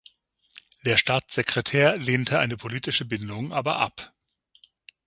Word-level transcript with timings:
Der 0.83 0.97
Staatssekretär 0.97 1.95
lehnte 1.95 2.39
eine 2.39 2.57
politische 2.57 3.05
Bindung 3.05 3.53
aber 3.53 3.77
ab. 3.77 4.15